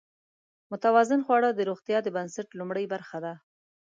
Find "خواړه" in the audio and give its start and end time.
1.25-1.49